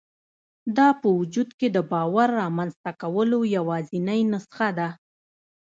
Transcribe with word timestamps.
دا 0.77 0.87
په 1.01 1.07
وجود 1.19 1.49
کې 1.59 1.67
د 1.75 1.77
باور 1.91 2.27
رامنځته 2.41 2.91
کولو 3.01 3.39
یوازېنۍ 3.55 4.21
نسخه 4.31 4.67
ده 4.77 4.89